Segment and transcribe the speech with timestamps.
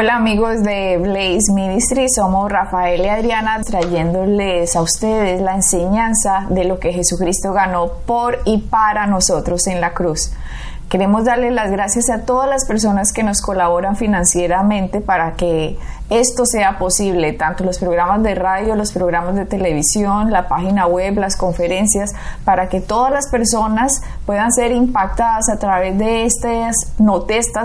[0.00, 6.62] Hola amigos de Blaze Ministry, somos Rafael y Adriana trayéndoles a ustedes la enseñanza de
[6.62, 10.32] lo que Jesucristo ganó por y para nosotros en la cruz.
[10.88, 15.76] Queremos darle las gracias a todas las personas que nos colaboran financieramente para que
[16.10, 21.18] esto sea posible, tanto los programas de radio, los programas de televisión, la página web,
[21.18, 22.12] las conferencias,
[22.46, 26.76] para que todas las personas puedan ser impactadas a través de estas,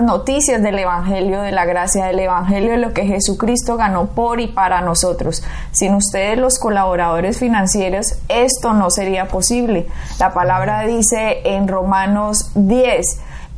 [0.01, 4.47] noticias del Evangelio, de la gracia del Evangelio, de lo que Jesucristo ganó por y
[4.47, 5.41] para nosotros.
[5.71, 9.87] Sin ustedes, los colaboradores financieros, esto no sería posible.
[10.19, 13.05] La palabra dice en Romanos 10,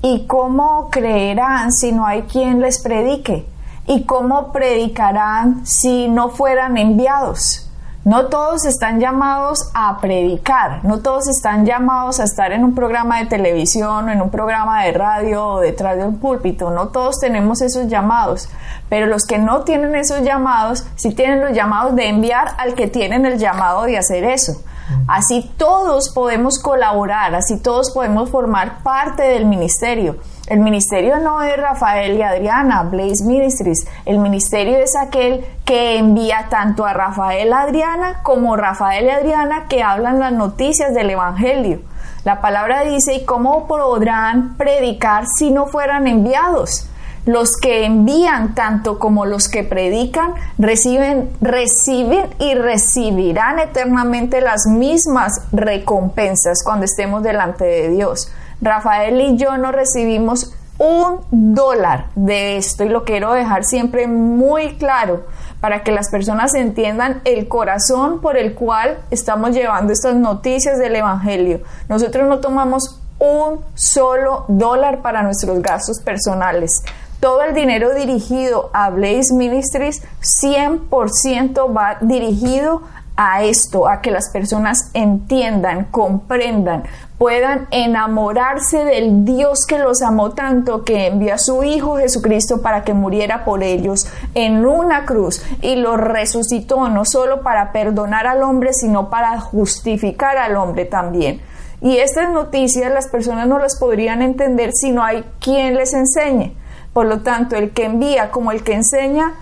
[0.03, 3.54] ¿y cómo creerán si no hay quien les predique?
[3.87, 7.69] ¿Y cómo predicarán si no fueran enviados?
[8.03, 13.19] No todos están llamados a predicar, no todos están llamados a estar en un programa
[13.19, 17.61] de televisión, en un programa de radio o detrás de un púlpito, no todos tenemos
[17.61, 18.49] esos llamados,
[18.89, 22.87] pero los que no tienen esos llamados, sí tienen los llamados de enviar al que
[22.87, 24.63] tienen el llamado de hacer eso.
[25.07, 30.17] Así todos podemos colaborar, así todos podemos formar parte del ministerio.
[30.47, 33.87] El ministerio no es Rafael y Adriana, Blaze Ministries.
[34.05, 39.65] El ministerio es aquel que envía tanto a Rafael y Adriana como Rafael y Adriana
[39.67, 41.79] que hablan las noticias del Evangelio.
[42.23, 46.89] La palabra dice, ¿y cómo podrán predicar si no fueran enviados?
[47.25, 55.41] Los que envían tanto como los que predican reciben, reciben y recibirán eternamente las mismas
[55.51, 58.31] recompensas cuando estemos delante de Dios.
[58.61, 64.75] Rafael y yo no recibimos un dólar de esto y lo quiero dejar siempre muy
[64.75, 65.23] claro
[65.61, 70.97] para que las personas entiendan el corazón por el cual estamos llevando estas noticias del
[70.97, 71.61] Evangelio.
[71.87, 76.83] Nosotros no tomamos un solo dólar para nuestros gastos personales.
[77.19, 82.81] Todo el dinero dirigido a Blaze Ministries 100% va dirigido
[83.17, 86.83] a esto, a que las personas entiendan, comprendan,
[87.17, 92.83] puedan enamorarse del Dios que los amó tanto, que envió a su Hijo Jesucristo para
[92.83, 98.43] que muriera por ellos en una cruz y lo resucitó no solo para perdonar al
[98.43, 101.41] hombre, sino para justificar al hombre también.
[101.81, 106.55] Y estas noticias las personas no las podrían entender si no hay quien les enseñe.
[106.95, 109.33] Por lo tanto, el que envía como el que enseña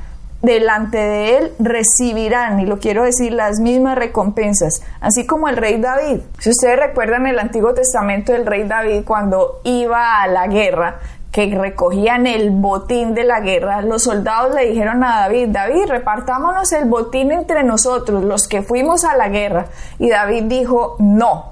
[0.42, 5.80] delante de él recibirán, y lo quiero decir, las mismas recompensas, así como el rey
[5.80, 6.22] David.
[6.40, 10.96] Si ustedes recuerdan el Antiguo Testamento del rey David cuando iba a la guerra,
[11.32, 16.72] que recogían el botín de la guerra, los soldados le dijeron a David, David, repartámonos
[16.72, 19.68] el botín entre nosotros, los que fuimos a la guerra.
[20.00, 21.52] Y David dijo, no,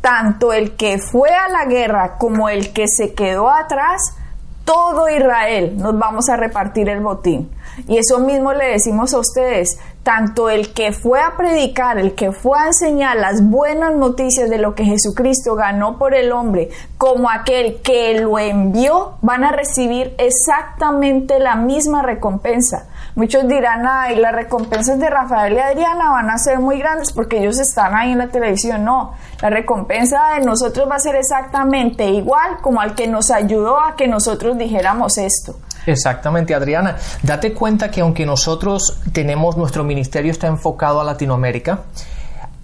[0.00, 4.16] tanto el que fue a la guerra como el que se quedó atrás,
[4.64, 7.50] todo Israel nos vamos a repartir el botín.
[7.88, 12.30] Y eso mismo le decimos a ustedes, tanto el que fue a predicar, el que
[12.32, 17.30] fue a enseñar las buenas noticias de lo que Jesucristo ganó por el hombre, como
[17.30, 22.86] aquel que lo envió, van a recibir exactamente la misma recompensa.
[23.16, 27.38] Muchos dirán, ay, las recompensas de Rafael y Adriana van a ser muy grandes porque
[27.38, 28.84] ellos están ahí en la televisión.
[28.84, 33.78] No, la recompensa de nosotros va a ser exactamente igual como al que nos ayudó
[33.78, 35.54] a que nosotros dijéramos esto.
[35.86, 36.96] Exactamente, Adriana.
[37.22, 41.82] Date cuenta que aunque nosotros tenemos, nuestro ministerio está enfocado a Latinoamérica,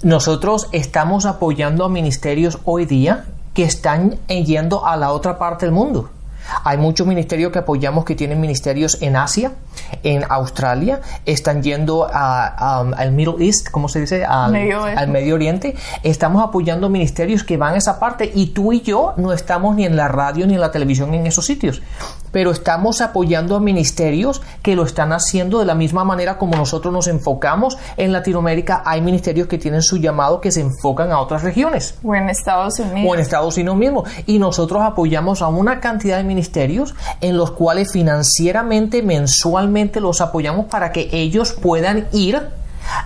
[0.03, 5.75] nosotros estamos apoyando a ministerios hoy día que están yendo a la otra parte del
[5.75, 6.11] mundo.
[6.65, 9.53] Hay muchos ministerios que apoyamos que tienen ministerios en Asia,
[10.03, 14.25] en Australia, están yendo al Middle East, ¿cómo se dice?
[14.25, 15.75] Al Medio, Oriente.
[16.03, 19.85] Estamos apoyando ministerios que van a esa parte y tú y yo no estamos ni
[19.85, 21.83] en la radio ni en la televisión en esos sitios
[22.33, 26.93] pero estamos apoyando a ministerios que lo están haciendo de la misma manera como nosotros
[26.93, 28.83] nos enfocamos en Latinoamérica.
[28.85, 31.95] Hay ministerios que tienen su llamado que se enfocan a otras regiones.
[32.05, 33.11] O en Estados Unidos.
[33.11, 34.05] O en Estados Unidos mismo.
[34.27, 40.67] Y nosotros apoyamos a una cantidad de ministerios en los cuales financieramente, mensualmente los apoyamos
[40.67, 42.41] para que ellos puedan ir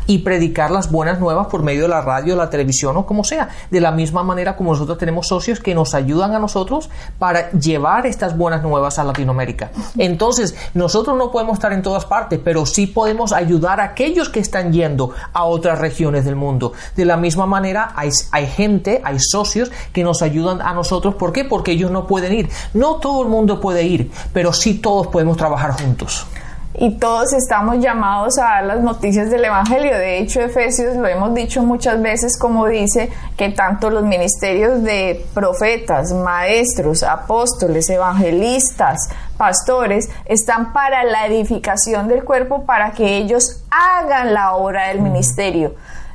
[0.07, 3.49] y predicar las buenas nuevas por medio de la radio, la televisión o como sea.
[3.71, 8.07] De la misma manera como nosotros tenemos socios que nos ayudan a nosotros para llevar
[8.07, 9.71] estas buenas nuevas a Latinoamérica.
[9.99, 14.41] Entonces, nosotros no podemos estar en todas partes, pero sí podemos ayudar a aquellos que
[14.41, 16.73] están yendo a otras regiones del mundo.
[16.97, 21.15] De la misma manera, hay, hay gente, hay socios que nos ayudan a nosotros.
[21.15, 21.45] ¿Por qué?
[21.45, 22.51] Porque ellos no pueden ir.
[22.73, 26.27] No todo el mundo puede ir, pero sí todos podemos trabajar juntos
[26.77, 29.97] y todos estamos llamados a dar las noticias del Evangelio.
[29.97, 35.25] De hecho, Efesios lo hemos dicho muchas veces, como dice, que tanto los ministerios de
[35.35, 44.35] profetas, maestros, apóstoles, evangelistas, pastores, están para la edificación del cuerpo, para que ellos hagan
[44.35, 45.75] la obra del ministerio.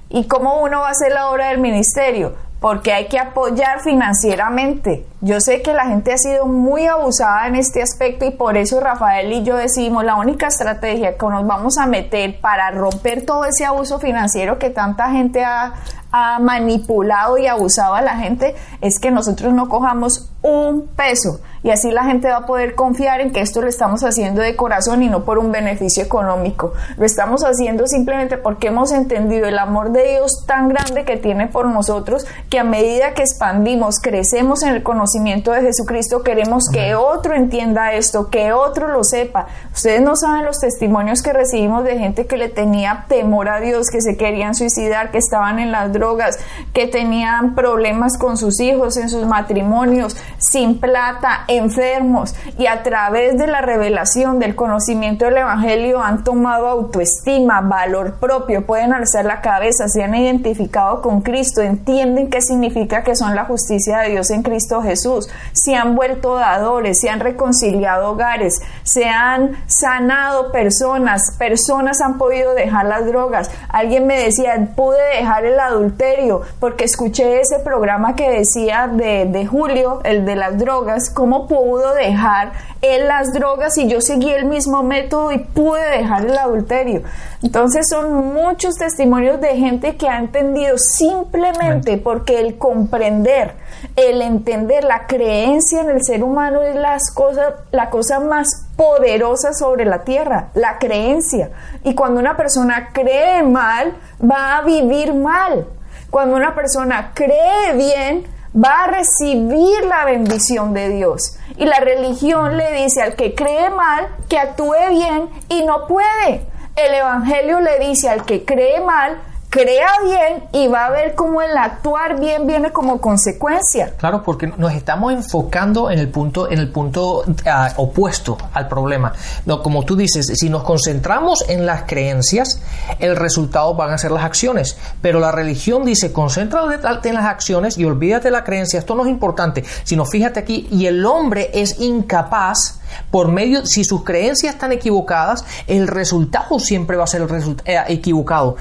[0.09, 2.48] ¿Y cómo uno va a hacer la obra del ministerio?
[2.59, 5.05] Porque hay que apoyar financieramente.
[5.21, 8.79] Yo sé que la gente ha sido muy abusada en este aspecto y por eso
[8.79, 13.45] Rafael y yo decidimos la única estrategia que nos vamos a meter para romper todo
[13.45, 15.73] ese abuso financiero que tanta gente ha,
[16.11, 21.71] ha manipulado y abusado a la gente es que nosotros no cojamos un peso y
[21.71, 25.03] así la gente va a poder confiar en que esto lo estamos haciendo de corazón
[25.03, 26.73] y no por un beneficio económico.
[26.97, 31.47] Lo estamos haciendo simplemente porque hemos entendido el amor de Dios tan grande que tiene
[31.47, 36.95] por nosotros que a medida que expandimos, crecemos en el conocimiento de Jesucristo, queremos que
[36.95, 39.47] otro entienda esto, que otro lo sepa.
[39.73, 43.87] Ustedes no saben los testimonios que recibimos de gente que le tenía temor a Dios,
[43.91, 46.39] que se querían suicidar, que estaban en las drogas,
[46.73, 53.37] que tenían problemas con sus hijos, en sus matrimonios, sin plata, enfermos y a través
[53.37, 59.41] de la revelación del conocimiento del Evangelio han tomado autoestima, valor propio, pueden alzar la
[59.41, 64.29] cabeza, se han identificado con Cristo, entienden qué significa que son la justicia de Dios
[64.29, 71.35] en Cristo Jesús, se han vuelto dadores, se han reconciliado hogares, se han sanado personas,
[71.37, 73.51] personas han podido dejar las drogas.
[73.69, 79.45] Alguien me decía, pude dejar el adulterio porque escuché ese programa que decía de, de
[79.45, 82.51] Julio, el de las drogas, cómo pudo dejar
[82.81, 87.03] él las drogas y yo seguí el mismo método y pude dejar el adulterio.
[87.43, 93.55] Entonces son muchos testimonios de gente que ha entendido simplemente porque el comprender,
[93.95, 99.53] el entender la creencia en el ser humano es las cosas, la cosa más poderosa
[99.53, 101.51] sobre la tierra, la creencia.
[101.83, 105.67] Y cuando una persona cree mal, va a vivir mal.
[106.09, 111.37] Cuando una persona cree bien, va a recibir la bendición de Dios.
[111.57, 116.47] Y la religión le dice al que cree mal que actúe bien y no puede.
[116.75, 119.17] El Evangelio le dice al que cree mal
[119.49, 123.93] crea bien y va a ver cómo el actuar bien viene como consecuencia.
[123.97, 129.13] Claro, porque nos estamos enfocando en el punto, en el punto ah, opuesto al problema.
[129.45, 132.61] No, como tú dices, si nos concentramos en las creencias,
[132.99, 134.77] el resultado van a ser las acciones.
[135.01, 138.79] Pero la religión dice, concéntrate en las acciones y olvídate de la creencia.
[138.79, 142.78] Esto no es importante, sino fíjate aquí, y el hombre es incapaz
[143.11, 147.83] por medio, si sus creencias están equivocadas, el resultado siempre va a ser el eh,
[147.87, 148.55] equivocado.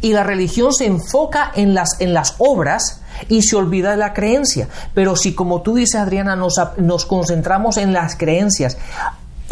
[0.00, 4.12] Y la religión se enfoca en las, en las obras y se olvida de la
[4.12, 4.68] creencia.
[4.94, 8.76] Pero si, como tú dices, Adriana, nos, nos concentramos en las creencias,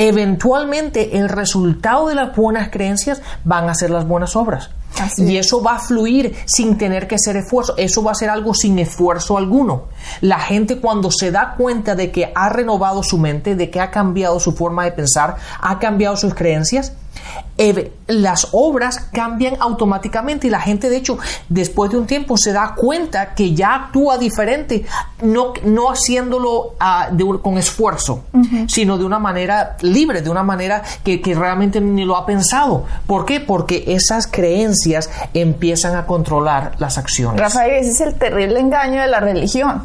[0.08, 4.70] eventualmente el resultado de las buenas creencias van a ser las buenas obras.
[5.17, 7.75] y eso va a fluir sin tener que hacer esfuerzo.
[7.76, 9.85] Eso va a ser algo sin esfuerzo alguno.
[10.20, 13.91] La gente cuando se da cuenta de que ha renovado su mente, de que ha
[13.91, 16.93] cambiado su forma de pensar, ha cambiado sus creencias,
[18.06, 21.19] las obras cambian automáticamente y la gente de hecho
[21.49, 24.87] después de un tiempo se da cuenta que ya actúa diferente,
[25.23, 27.11] no, no haciéndolo ah,
[27.42, 28.25] con esfuerzo,
[28.66, 32.85] sino de una manera libre, de una manera que, que, realmente ni lo ha pensado.
[33.06, 33.40] ¿Por qué?
[33.40, 37.40] Porque esas creencias empiezan a controlar las acciones.
[37.40, 39.83] Rafael, ese es el terrible engaño de la religión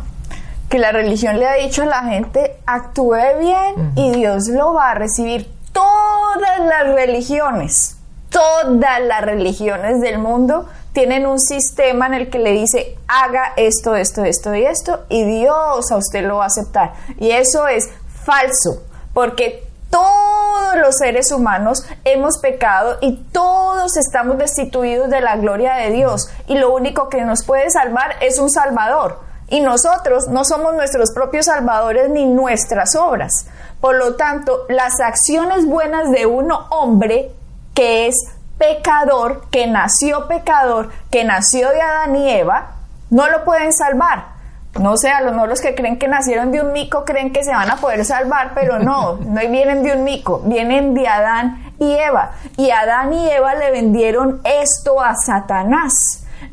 [0.69, 4.91] que la religión le ha dicho a la gente actúe bien y Dios lo va
[4.91, 7.97] a recibir todas las religiones,
[8.29, 13.97] todas las religiones del mundo tienen un sistema en el que le dice haga esto,
[13.97, 16.93] esto, esto y esto y Dios a usted lo va a aceptar.
[17.19, 17.89] Y eso es
[18.23, 25.73] falso, porque todos los seres humanos hemos pecado y todos estamos destituidos de la gloria
[25.75, 29.19] de Dios y lo único que nos puede salvar es un Salvador.
[29.49, 33.45] Y nosotros no somos nuestros propios salvadores ni nuestras obras.
[33.79, 37.31] Por lo tanto, las acciones buenas de un hombre
[37.73, 38.15] que es
[38.57, 42.71] pecador, que nació pecador, que nació de Adán y Eva,
[43.09, 44.35] no lo pueden salvar.
[44.79, 47.43] No sé, a lo mejor los que creen que nacieron de un mico creen que
[47.43, 51.73] se van a poder salvar, pero no, no vienen de un mico, vienen de Adán
[51.79, 52.31] y Eva.
[52.57, 55.93] Y Adán y Eva le vendieron esto a Satanás.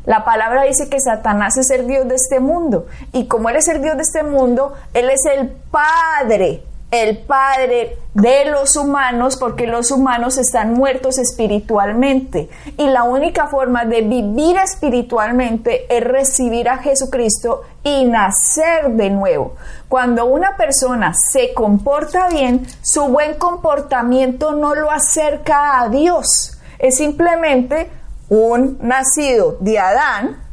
[0.05, 2.87] La palabra dice que Satanás es el Dios de este mundo.
[3.11, 7.97] Y como Él es el Dios de este mundo, Él es el Padre el Padre
[8.13, 14.57] de los humanos porque los humanos están muertos espiritualmente y la única forma de vivir
[14.57, 19.55] espiritualmente es recibir a Jesucristo y nacer de nuevo.
[19.89, 26.59] Cuando una persona se comporta bien, su buen comportamiento no lo acerca a Dios.
[26.77, 27.89] Es simplemente
[28.29, 30.43] un nacido de Adán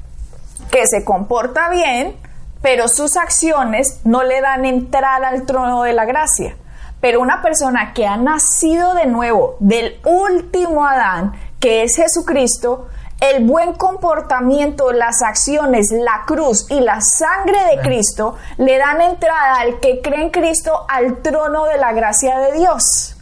[0.70, 2.16] que se comporta bien,
[2.62, 6.56] pero sus acciones no le dan entrada al trono de la gracia.
[7.00, 12.88] Pero una persona que ha nacido de nuevo del último Adán, que es Jesucristo,
[13.20, 19.60] el buen comportamiento, las acciones, la cruz y la sangre de Cristo le dan entrada
[19.60, 23.16] al que cree en Cristo al trono de la gracia de Dios.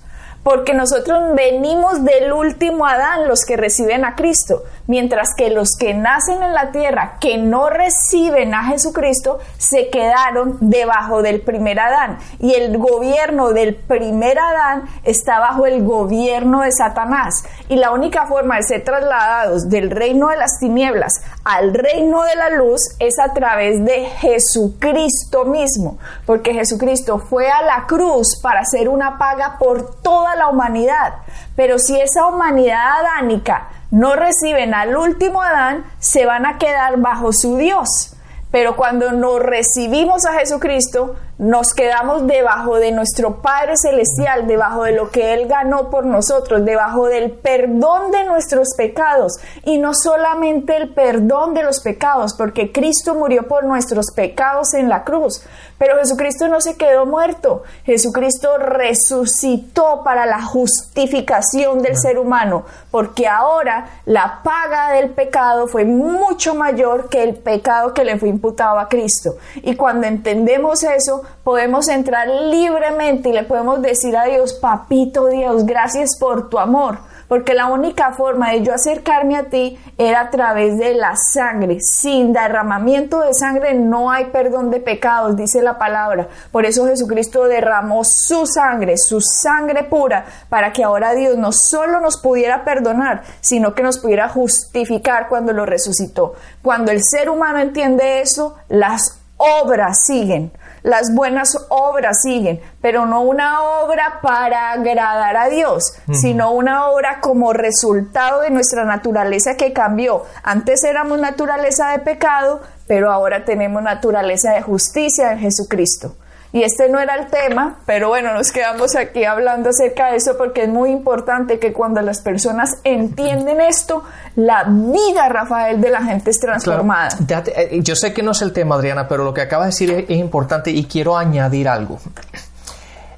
[0.45, 5.95] Porque nosotros venimos del último Adán, los que reciben a Cristo, mientras que los que
[5.95, 12.19] nacen en la tierra, que no reciben a Jesucristo, se quedaron debajo del primer Adán.
[12.41, 17.45] Y el gobierno del primer Adán está bajo el gobierno de Satanás.
[17.69, 22.35] Y la única forma de ser trasladados del reino de las tinieblas al reino de
[22.35, 28.61] la luz es a través de Jesucristo mismo, porque Jesucristo fue a la cruz para
[28.61, 31.15] hacer una paga por toda la humanidad.
[31.57, 37.33] Pero si esa humanidad adánica no reciben al último Adán, se van a quedar bajo
[37.33, 38.15] su Dios.
[38.51, 44.93] Pero cuando nos recibimos a Jesucristo, nos quedamos debajo de nuestro Padre Celestial, debajo de
[44.93, 49.35] lo que Él ganó por nosotros, debajo del perdón de nuestros pecados.
[49.65, 54.89] Y no solamente el perdón de los pecados, porque Cristo murió por nuestros pecados en
[54.89, 55.43] la cruz.
[55.79, 57.63] Pero Jesucristo no se quedó muerto.
[57.85, 65.85] Jesucristo resucitó para la justificación del ser humano, porque ahora la paga del pecado fue
[65.85, 69.37] mucho mayor que el pecado que le fue imputado a Cristo.
[69.63, 75.65] Y cuando entendemos eso, podemos entrar libremente y le podemos decir a Dios, papito Dios,
[75.65, 80.31] gracias por tu amor, porque la única forma de yo acercarme a ti era a
[80.31, 81.79] través de la sangre.
[81.81, 86.29] Sin derramamiento de sangre no hay perdón de pecados, dice la palabra.
[86.51, 92.01] Por eso Jesucristo derramó su sangre, su sangre pura, para que ahora Dios no solo
[92.01, 96.35] nos pudiera perdonar, sino que nos pudiera justificar cuando lo resucitó.
[96.63, 100.51] Cuando el ser humano entiende eso, las obras siguen
[100.89, 107.21] las buenas obras siguen, pero no una obra para agradar a Dios, sino una obra
[107.21, 110.23] como resultado de nuestra naturaleza que cambió.
[110.43, 116.17] Antes éramos naturaleza de pecado, pero ahora tenemos naturaleza de justicia en Jesucristo.
[116.51, 120.39] Y este no era el tema, pero bueno, nos quedamos aquí hablando acerca de eso
[120.39, 124.03] porque es muy importante que cuando las personas entienden esto,
[124.35, 127.11] la vida, Rafael, de la gente es transformada.
[127.55, 130.07] Eh, yo sé que no es el tema, Adriana, pero lo que acaba de decir
[130.09, 131.99] es, importante y quiero añadir algo.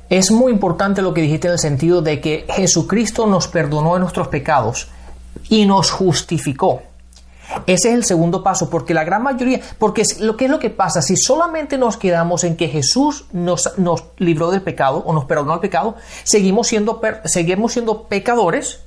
[0.08, 4.00] Es muy importante lo que dijiste en el sentido de que Jesucristo nos perdonó de
[4.00, 4.90] nuestros pecados
[5.48, 6.82] y nos justificó.
[7.66, 10.70] Ese es el segundo paso, porque la gran mayoría, porque lo que es lo que
[10.70, 15.24] pasa, si solamente nos quedamos en que Jesús nos, nos libró del pecado o nos
[15.24, 18.80] perdonó el pecado, seguimos siendo, seguimos siendo pecadores,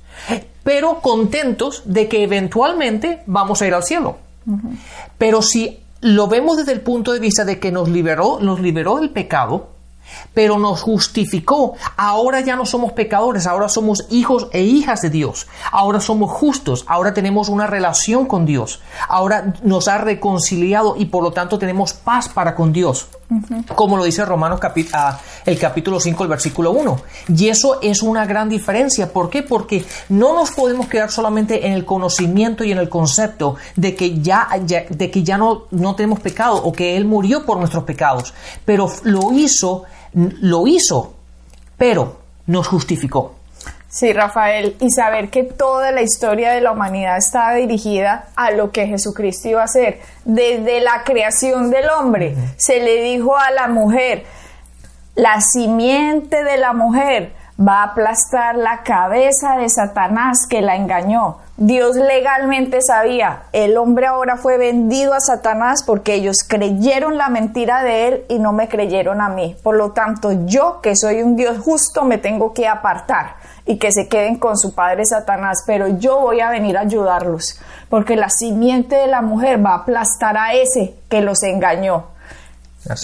[0.62, 4.16] pero contentos de que eventualmente vamos a ir al cielo.
[5.18, 8.96] Pero si lo vemos desde el punto de vista de que nos liberó, nos liberó
[8.96, 9.73] del pecado,
[10.32, 11.74] pero nos justificó.
[11.96, 15.46] Ahora ya no somos pecadores, ahora somos hijos e hijas de Dios.
[15.72, 18.80] Ahora somos justos, ahora tenemos una relación con Dios.
[19.08, 23.08] Ahora nos ha reconciliado y por lo tanto tenemos paz para con Dios.
[23.74, 24.60] Como lo dice Romanos
[24.92, 27.00] ah, el capítulo 5, el versículo 1.
[27.36, 29.12] Y eso es una gran diferencia.
[29.12, 29.42] ¿Por qué?
[29.42, 34.20] Porque no nos podemos quedar solamente en el conocimiento y en el concepto de que
[34.20, 38.34] ya, de que ya no, no tenemos pecado o que Él murió por nuestros pecados.
[38.64, 41.14] Pero lo hizo lo hizo,
[41.76, 43.34] pero nos justificó.
[43.88, 48.72] Sí, Rafael, y saber que toda la historia de la humanidad estaba dirigida a lo
[48.72, 50.00] que Jesucristo iba a hacer.
[50.24, 54.24] Desde la creación del hombre, se le dijo a la mujer,
[55.14, 61.38] la simiente de la mujer va a aplastar la cabeza de Satanás que la engañó.
[61.56, 67.84] Dios legalmente sabía, el hombre ahora fue vendido a Satanás porque ellos creyeron la mentira
[67.84, 69.54] de él y no me creyeron a mí.
[69.62, 73.92] Por lo tanto, yo que soy un Dios justo me tengo que apartar y que
[73.92, 78.30] se queden con su padre Satanás, pero yo voy a venir a ayudarlos, porque la
[78.30, 82.13] simiente de la mujer va a aplastar a ese que los engañó.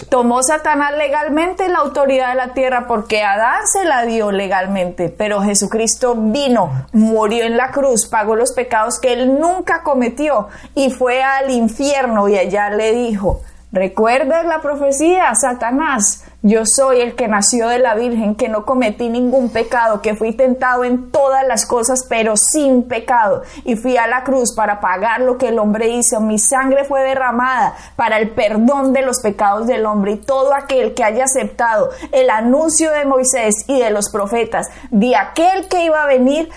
[0.09, 5.41] Tomó Satanás legalmente la autoridad de la tierra porque Adán se la dio legalmente, pero
[5.41, 11.23] Jesucristo vino, murió en la cruz, pagó los pecados que él nunca cometió y fue
[11.23, 13.41] al infierno y allá le dijo,
[13.73, 16.25] ¿recuerdas la profecía, Satanás?
[16.43, 20.33] Yo soy el que nació de la Virgen, que no cometí ningún pecado, que fui
[20.33, 23.43] tentado en todas las cosas, pero sin pecado.
[23.65, 26.19] Y fui a la cruz para pagar lo que el hombre hizo.
[26.23, 30.13] Mi sangre fue derramada para el perdón de los pecados del hombre.
[30.13, 35.17] Y todo aquel que haya aceptado el anuncio de Moisés y de los profetas de
[35.17, 36.49] aquel que iba a venir,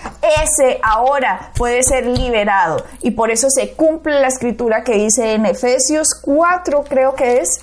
[0.42, 2.82] ese ahora puede ser liberado.
[3.02, 7.60] Y por eso se cumple la escritura que dice en Efesios 4, creo que es,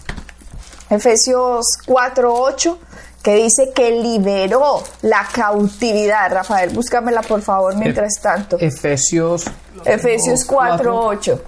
[0.92, 2.78] Efesios 4:8,
[3.24, 6.32] que dice que liberó la cautividad.
[6.32, 8.58] Rafael, búscamela por favor mientras tanto.
[8.60, 9.46] Efesios
[9.86, 11.40] Efesios 4:8.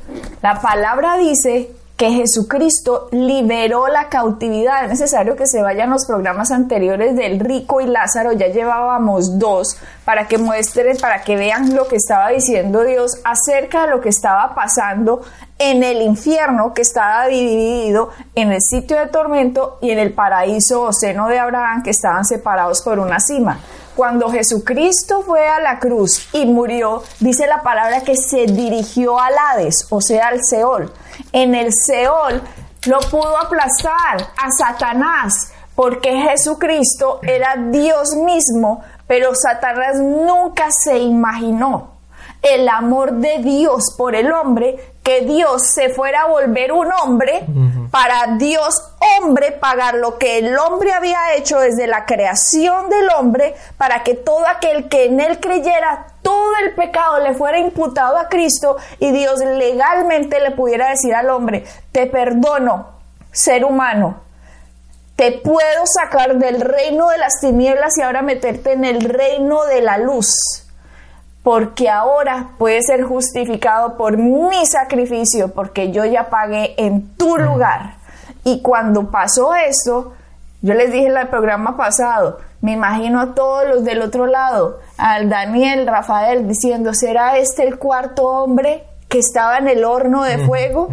[0.42, 4.84] La palabra dice que Jesucristo liberó la cautividad.
[4.84, 9.78] Es necesario que se vayan los programas anteriores del rico y Lázaro, ya llevábamos dos,
[10.04, 14.10] para que muestren, para que vean lo que estaba diciendo Dios acerca de lo que
[14.10, 15.22] estaba pasando
[15.60, 20.82] en el infierno que estaba dividido en el sitio de tormento y en el paraíso
[20.82, 23.60] o seno de Abraham que estaban separados por una cima.
[23.96, 29.34] Cuando Jesucristo fue a la cruz y murió, dice la palabra que se dirigió al
[29.38, 30.92] Hades, o sea, al Seol.
[31.32, 32.42] En el Seol
[32.86, 41.93] lo pudo aplastar a Satanás, porque Jesucristo era Dios mismo, pero Satanás nunca se imaginó
[42.44, 47.46] el amor de Dios por el hombre, que Dios se fuera a volver un hombre
[47.90, 48.82] para Dios
[49.18, 54.14] hombre pagar lo que el hombre había hecho desde la creación del hombre para que
[54.14, 59.12] todo aquel que en él creyera todo el pecado le fuera imputado a Cristo y
[59.12, 62.88] Dios legalmente le pudiera decir al hombre, te perdono,
[63.32, 64.22] ser humano,
[65.18, 69.82] te puedo sacar del reino de las tinieblas y ahora meterte en el reino de
[69.82, 70.63] la luz
[71.44, 77.98] porque ahora puede ser justificado por mi sacrificio, porque yo ya pagué en tu lugar.
[78.46, 80.14] Y cuando pasó eso,
[80.62, 84.80] yo les dije en el programa pasado, me imagino a todos los del otro lado,
[84.98, 90.46] al Daniel, Rafael, diciendo, ¿será este el cuarto hombre que estaba en el horno de
[90.46, 90.88] fuego?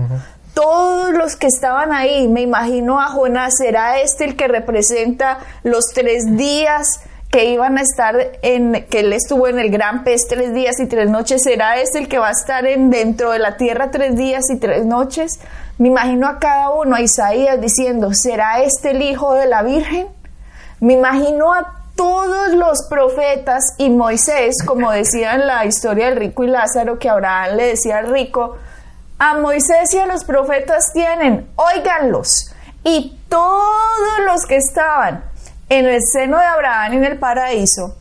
[0.52, 5.84] Todos los que estaban ahí, me imagino a Jonás, ¿será este el que representa los
[5.94, 10.52] tres días que iban a estar en, que él estuvo en el gran pez tres
[10.52, 13.56] días y tres noches, ¿será este el que va a estar en, dentro de la
[13.56, 15.38] tierra tres días y tres noches?
[15.78, 20.08] Me imagino a cada uno, a Isaías diciendo, ¿será este el hijo de la Virgen?
[20.80, 26.42] Me imagino a todos los profetas y Moisés, como decía en la historia del rico
[26.42, 28.56] y Lázaro, que Abraham le decía al rico,
[29.18, 32.52] a Moisés y a los profetas tienen, óiganlos.
[32.82, 35.29] Y todos los que estaban
[35.70, 37.94] en el seno de Abraham en el paraíso,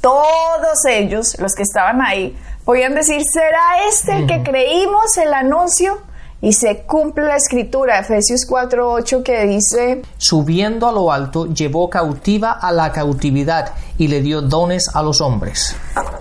[0.00, 5.98] todos ellos, los que estaban ahí, podían decir, ¿será este el que creímos el anuncio?
[6.42, 12.52] Y se cumple la escritura, Efesios 4:8, que dice, Subiendo a lo alto, llevó cautiva
[12.52, 15.74] a la cautividad y le dio dones a los hombres.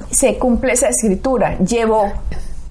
[0.09, 2.13] Se cumple esa escritura, llevó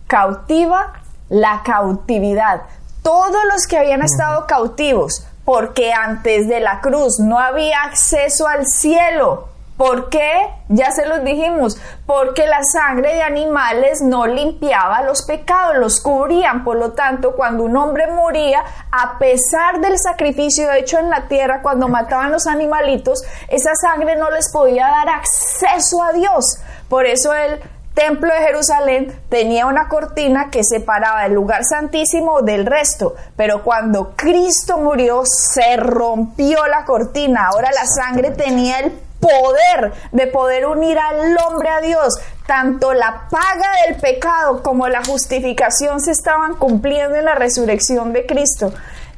[0.06, 0.94] cautiva
[1.28, 2.62] la cautividad.
[3.02, 8.66] Todos los que habían estado cautivos, porque antes de la cruz no había acceso al
[8.66, 9.48] cielo.
[9.76, 10.50] ¿Por qué?
[10.68, 11.76] Ya se los dijimos,
[12.06, 16.62] porque la sangre de animales no limpiaba los pecados, los cubrían.
[16.62, 21.60] Por lo tanto, cuando un hombre moría, a pesar del sacrificio hecho en la tierra,
[21.60, 26.58] cuando mataban los animalitos, esa sangre no les podía dar acceso a Dios.
[26.88, 27.60] Por eso él
[27.94, 34.14] templo de Jerusalén tenía una cortina que separaba el lugar santísimo del resto, pero cuando
[34.16, 40.98] Cristo murió se rompió la cortina, ahora la sangre tenía el poder de poder unir
[40.98, 42.14] al hombre a Dios.
[42.46, 48.26] Tanto la paga del pecado como la justificación se estaban cumpliendo en la resurrección de
[48.26, 48.72] Cristo.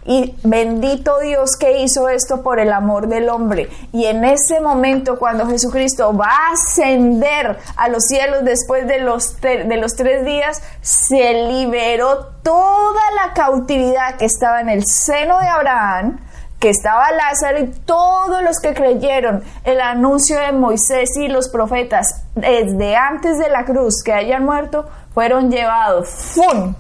[0.07, 3.69] Y bendito Dios que hizo esto por el amor del hombre.
[3.93, 9.41] Y en ese momento cuando Jesucristo va a ascender a los cielos después de los,
[9.41, 15.49] de los tres días, se liberó toda la cautividad que estaba en el seno de
[15.49, 16.21] Abraham,
[16.61, 22.23] que estaba Lázaro y todos los que creyeron el anuncio de Moisés y los profetas
[22.35, 26.75] desde antes de la cruz que hayan muerto, fueron llevados ¡fum!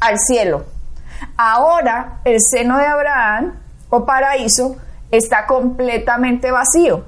[0.00, 0.64] al cielo.
[1.42, 4.76] Ahora el seno de Abraham o paraíso
[5.10, 7.06] está completamente vacío.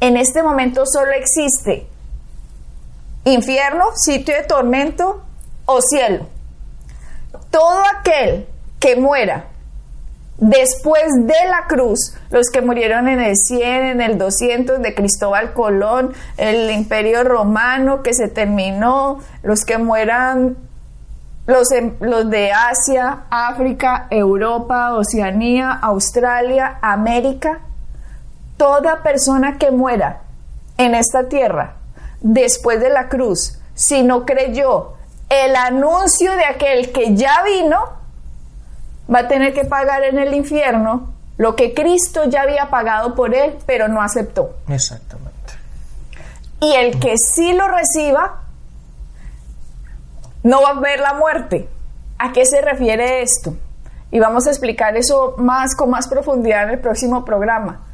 [0.00, 1.86] En este momento solo existe
[3.22, 5.22] infierno, sitio de tormento
[5.64, 6.26] o cielo.
[7.52, 8.48] Todo aquel
[8.80, 9.44] que muera
[10.38, 15.52] después de la cruz, los que murieron en el 100, en el 200 de Cristóbal
[15.52, 20.56] Colón, el imperio romano que se terminó, los que mueran,
[21.48, 21.68] los,
[22.00, 27.60] los de Asia, África, Europa, Oceanía, Australia, América,
[28.58, 30.20] toda persona que muera
[30.76, 31.76] en esta tierra
[32.20, 34.92] después de la cruz, si no creyó
[35.30, 37.94] el anuncio de aquel que ya vino,
[39.12, 43.34] va a tener que pagar en el infierno lo que Cristo ya había pagado por
[43.34, 44.54] él, pero no aceptó.
[44.68, 45.32] Exactamente.
[46.60, 48.42] Y el que sí lo reciba,
[50.42, 51.68] no va a ver la muerte.
[52.18, 53.56] ¿A qué se refiere esto?
[54.10, 57.86] Y vamos a explicar eso más con más profundidad en el próximo programa.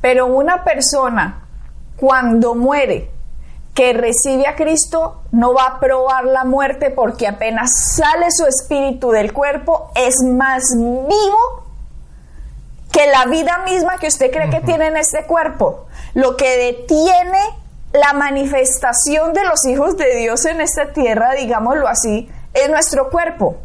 [0.00, 1.44] Pero una persona,
[1.96, 3.10] cuando muere,
[3.74, 9.10] que recibe a Cristo no va a probar la muerte porque apenas sale su espíritu
[9.10, 11.64] del cuerpo es más vivo
[12.92, 15.86] que la vida misma que usted cree que tiene en este cuerpo.
[16.14, 17.38] Lo que detiene
[17.92, 23.58] la manifestación de los hijos de Dios en esta tierra, digámoslo así, es nuestro cuerpo.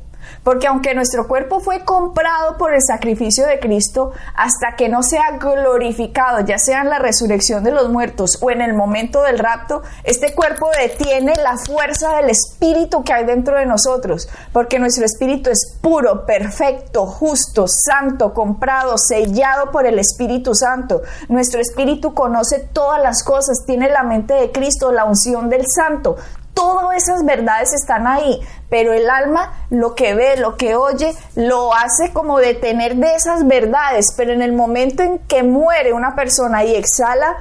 [0.45, 5.39] Porque aunque nuestro cuerpo fue comprado por el sacrificio de Cristo, hasta que no sea
[5.39, 9.81] glorificado, ya sea en la resurrección de los muertos o en el momento del rapto,
[10.03, 14.29] este cuerpo detiene la fuerza del espíritu que hay dentro de nosotros.
[14.53, 21.01] Porque nuestro espíritu es puro, perfecto, justo, santo, comprado, sellado por el Espíritu Santo.
[21.27, 26.17] Nuestro espíritu conoce todas las cosas, tiene la mente de Cristo, la unción del Santo
[26.55, 28.39] todas esas verdades están ahí,
[28.69, 33.45] pero el alma lo que ve, lo que oye, lo hace como detener de esas
[33.45, 37.35] verdades, pero en el momento en que muere una persona y exhala,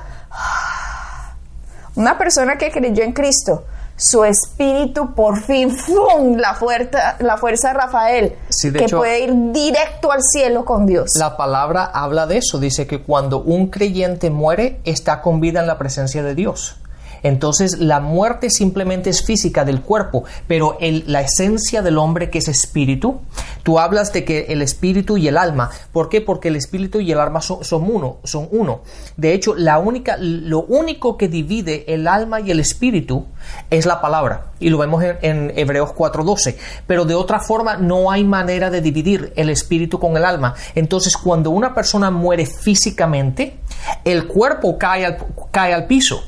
[1.94, 3.64] una persona que creyó en Cristo,
[3.96, 6.37] su espíritu por fin, ¡fum!
[6.37, 11.12] La fuerza, la fuerza de Rafael, que puede ir directo al cielo con Dios.
[11.14, 15.68] La palabra habla de eso, dice que cuando un creyente muere, está con vida en
[15.68, 16.77] la presencia de Dios.
[17.24, 22.48] Entonces la muerte simplemente es física del cuerpo, pero la esencia del hombre que es
[22.48, 23.20] espíritu,
[23.62, 26.20] tú hablas de que el espíritu y el alma, ¿por qué?
[26.20, 28.82] Porque el espíritu y el alma son, uno, son uno.
[29.16, 33.24] De hecho, la única, lo único que divide el alma y el espíritu
[33.70, 36.56] es la palabra, y lo vemos en, en Hebreos 4:12,
[36.87, 40.54] pero de otra forma no hay manera de dividir el espíritu con el alma.
[40.74, 43.60] Entonces, cuando una persona muere físicamente,
[44.04, 45.16] el cuerpo cae al,
[45.50, 46.22] cae al piso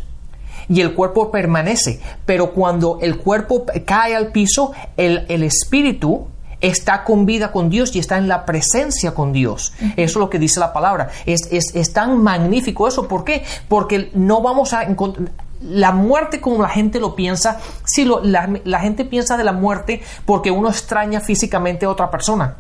[0.68, 2.00] y el cuerpo permanece.
[2.24, 6.26] Pero cuando el cuerpo cae al piso, el, espíritu
[6.60, 9.72] está con vida con Dios y está en la presencia con Dios.
[9.96, 11.10] Eso es lo que dice la palabra.
[11.26, 13.08] Es, es, tan magnífico eso.
[13.08, 13.44] ¿Por qué?
[13.68, 15.30] Porque no vamos a encontrar...
[15.62, 19.52] La muerte como la gente lo piensa, si lo, la, la gente piensa de la
[19.52, 22.56] muerte porque uno extraña físicamente a otra persona.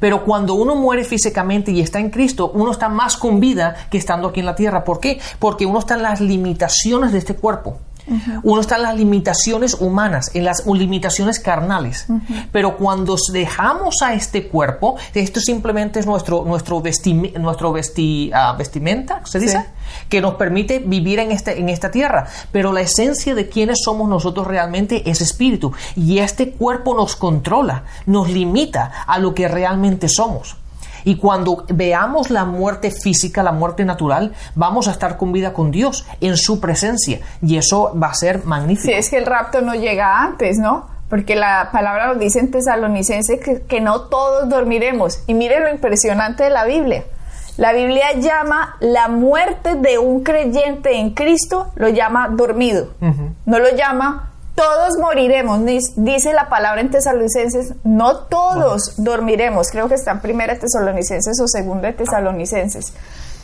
[0.00, 3.98] Pero cuando uno muere físicamente y está en Cristo, uno está más con vida que
[3.98, 4.84] estando aquí en la tierra.
[4.84, 5.20] ¿Por qué?
[5.38, 7.78] Porque uno está en las limitaciones de este cuerpo.
[8.42, 12.06] Uno está en las limitaciones humanas, en las limitaciones carnales.
[12.52, 16.82] Pero cuando dejamos a este cuerpo, esto simplemente es nuestro, nuestro,
[17.40, 17.74] nuestro
[18.32, 19.64] ah, vestimenta, ¿se dice?
[20.08, 22.26] Que nos permite vivir en, este, en esta tierra.
[22.52, 25.72] Pero la esencia de quiénes somos nosotros realmente es espíritu.
[25.96, 30.56] Y este cuerpo nos controla, nos limita a lo que realmente somos.
[31.06, 35.70] Y cuando veamos la muerte física, la muerte natural, vamos a estar con vida con
[35.70, 37.20] Dios, en su presencia.
[37.40, 38.88] Y eso va a ser magnífico.
[38.88, 40.88] Sí, es que el rapto no llega antes, ¿no?
[41.08, 45.20] Porque la palabra nos dice en tesalonicense que, que no todos dormiremos.
[45.28, 47.04] Y mire lo impresionante de la Biblia.
[47.56, 52.88] La Biblia llama la muerte de un creyente en Cristo, lo llama dormido.
[53.46, 54.25] No lo llama
[54.56, 55.60] todos moriremos,
[55.96, 61.46] dice la palabra en tesalonicenses, no todos dormiremos, creo que está en primera tesalonicenses o
[61.46, 62.92] segunda tesalonicenses.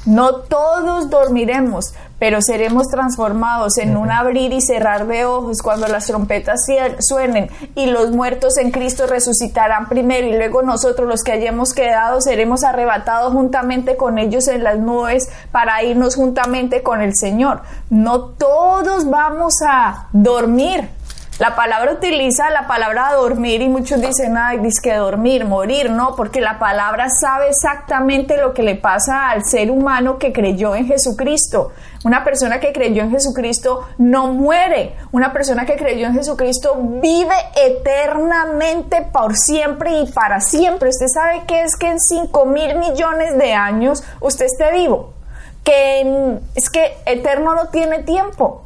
[0.05, 6.07] No todos dormiremos, pero seremos transformados en un abrir y cerrar de ojos cuando las
[6.07, 6.61] trompetas
[6.99, 12.21] suenen y los muertos en Cristo resucitarán primero y luego nosotros los que hayamos quedado
[12.21, 17.63] seremos arrebatados juntamente con ellos en las nubes para irnos juntamente con el Señor.
[17.89, 20.89] No todos vamos a dormir,
[21.39, 26.41] la palabra utiliza la palabra dormir y muchos dicen, ay, que dormir, morir, no, porque
[26.41, 31.73] la palabra sabe exactamente lo que le pasa al ser humano que creyó en Jesucristo.
[32.05, 34.95] Una persona que creyó en Jesucristo no muere.
[35.11, 40.91] Una persona que creyó en Jesucristo vive eternamente por siempre y para siempre.
[40.91, 45.15] Usted sabe que es que en 5 mil millones de años usted esté vivo.
[45.65, 48.65] Que es que eterno no tiene tiempo.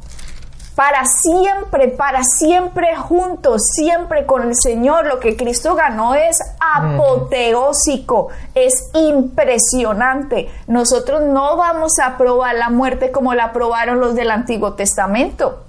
[0.77, 5.07] Para siempre, para siempre juntos, siempre con el Señor.
[5.07, 10.51] Lo que Cristo ganó es apoteósico, es impresionante.
[10.67, 15.63] Nosotros no vamos a probar la muerte como la probaron los del Antiguo Testamento.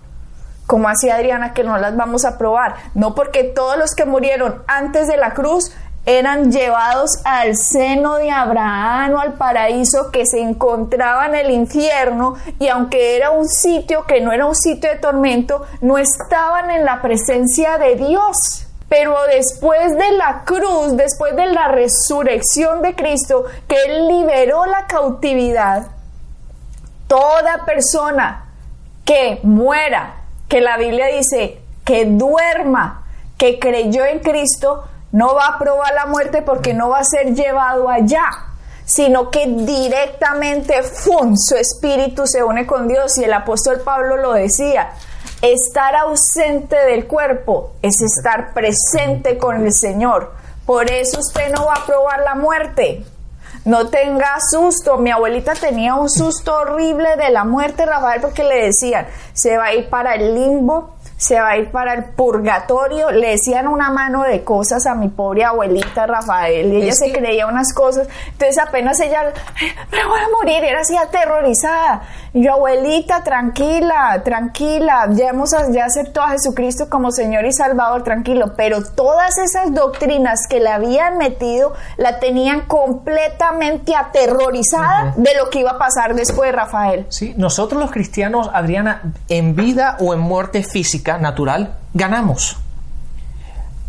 [0.66, 2.74] Como hacía Adriana, que no las vamos a probar.
[2.92, 5.72] No porque todos los que murieron antes de la cruz
[6.08, 12.36] eran llevados al seno de Abraham o al paraíso que se encontraba en el infierno
[12.58, 16.86] y aunque era un sitio que no era un sitio de tormento, no estaban en
[16.86, 18.64] la presencia de Dios.
[18.88, 24.86] Pero después de la cruz, después de la resurrección de Cristo, que Él liberó la
[24.86, 25.88] cautividad,
[27.06, 28.46] toda persona
[29.04, 33.04] que muera, que la Biblia dice que duerma,
[33.36, 37.34] que creyó en Cristo, no va a probar la muerte porque no va a ser
[37.34, 38.28] llevado allá,
[38.84, 44.90] sino que directamente su espíritu se une con Dios y el apóstol Pablo lo decía.
[45.40, 50.32] Estar ausente del cuerpo es estar presente con el Señor.
[50.66, 53.04] Por eso usted no va a probar la muerte.
[53.64, 54.98] No tenga susto.
[54.98, 59.66] Mi abuelita tenía un susto horrible de la muerte, Rafael, porque le decían, se va
[59.66, 63.10] a ir para el limbo, se va a ir para el purgatorio.
[63.10, 67.46] Le decían una mano de cosas a mi pobre abuelita Rafael y ella se creía
[67.46, 68.08] unas cosas.
[68.32, 69.32] Entonces apenas ella,
[69.92, 72.02] me voy a morir, era así aterrorizada.
[72.32, 78.04] Y yo, abuelita, tranquila, tranquila, ya, hemos, ya aceptó a Jesucristo como Señor y Salvador,
[78.04, 78.54] tranquilo.
[78.56, 85.60] Pero todas esas doctrinas que le habían metido la tenían completamente aterrorizada de lo que
[85.60, 87.06] iba a pasar después de Rafael.
[87.08, 92.58] Sí, nosotros los cristianos, Adriana, en vida o en muerte física, natural, ganamos.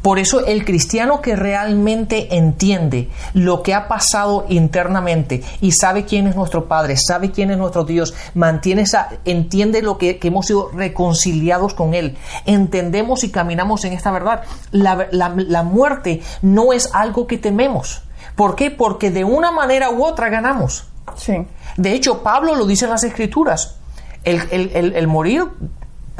[0.02, 6.26] Por eso el cristiano que realmente entiende lo que ha pasado internamente y sabe quién
[6.28, 10.70] es nuestro Padre, sabe quién es nuestro Dios, mantiene esa, entiende lo que, hemos sido
[10.72, 14.44] reconciliados con Él, entendemos y caminamos en esta verdad.
[14.72, 18.04] La, la muerte no es algo que tememos.
[18.38, 18.72] ¿Por qué?
[18.72, 20.86] Porque de una manera u otra ganamos.
[21.18, 21.46] Sí.
[21.76, 23.76] De hecho, Pablo lo dice en las Escrituras.
[24.24, 25.44] El, el, el morir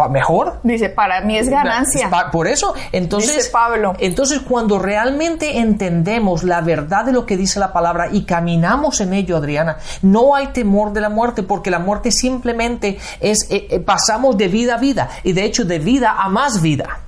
[0.08, 0.60] mejor.
[0.64, 2.10] Dice, para mí es ganancia.
[2.32, 3.94] Por eso, entonces, dice Pablo.
[4.00, 9.14] entonces cuando realmente entendemos la verdad de lo que dice la palabra y caminamos en
[9.14, 13.80] ello, Adriana, no hay temor de la muerte porque la muerte simplemente es, eh, eh,
[13.80, 17.00] pasamos de vida a vida y de hecho de vida a más vida.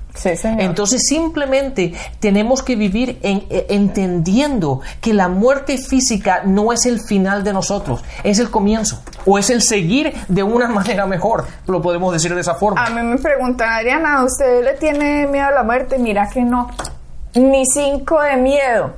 [0.43, 7.00] Entonces simplemente tenemos que vivir en, eh, entendiendo que la muerte física no es el
[7.00, 11.82] final de nosotros, es el comienzo o es el seguir de una manera mejor, lo
[11.82, 12.86] podemos decir de esa forma.
[12.86, 15.97] A mí me preguntan, Adriana, ¿usted le tiene miedo a la muerte?
[15.97, 16.69] Mira que no,
[17.34, 18.93] ni cinco de miedo.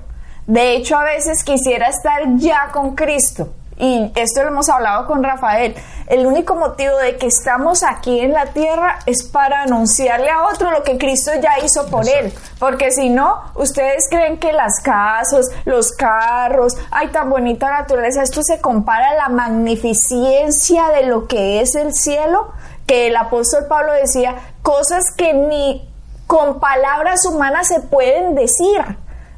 [0.46, 5.22] De hecho, a veces quisiera estar ya con Cristo y esto lo hemos hablado con
[5.22, 5.76] Rafael,
[6.08, 10.72] el único motivo de que estamos aquí en la tierra es para anunciarle a otro
[10.72, 12.34] lo que Cristo ya hizo por él.
[12.60, 18.42] Porque si no, ustedes creen que las casas, los carros, hay tan bonita naturaleza, esto
[18.42, 22.54] se compara a la magnificencia de lo que es el cielo,
[22.88, 25.90] que el apóstol Pablo decía, cosas que ni
[26.26, 28.80] con palabras humanas se pueden decir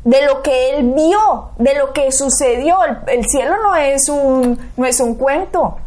[0.05, 2.77] de lo que él vio, de lo que sucedió.
[3.07, 5.77] El, cielo no es, un, no es un cuento.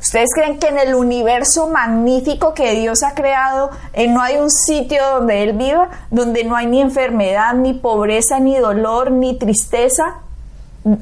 [0.00, 4.50] ¿Ustedes creen que en el universo magnífico que Dios ha creado eh, no hay un
[4.50, 10.16] sitio donde Él viva, donde no hay ni enfermedad, ni pobreza, ni dolor, ni tristeza?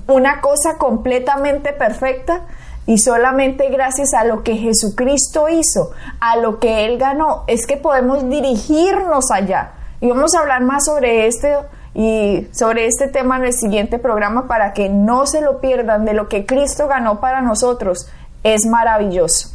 [0.06, 2.42] Una cosa completamente perfecta
[2.86, 7.76] y solamente gracias a lo que Jesucristo hizo, a lo que Él ganó, es que
[7.76, 9.72] podemos dirigirnos allá.
[10.00, 11.56] Y vamos a hablar más sobre este
[11.94, 16.14] y sobre este tema en el siguiente programa para que no se lo pierdan de
[16.14, 18.08] lo que Cristo ganó para nosotros.
[18.42, 19.50] Es maravilloso.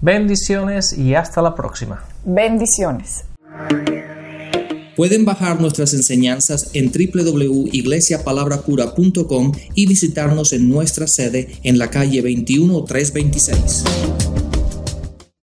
[0.00, 2.02] Bendiciones y hasta la próxima.
[2.24, 3.24] Bendiciones.
[4.96, 13.84] Pueden bajar nuestras enseñanzas en www.iglesiapalabracura.com y visitarnos en nuestra sede en la calle 21326.